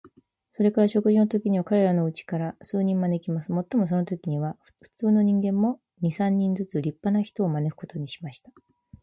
[0.53, 3.51] それから食事のときには、彼等のうちから数人招きます。
[3.51, 8.43] もっともそのときには、普通の人間も、二三人ずつ立派な人を招くことにします。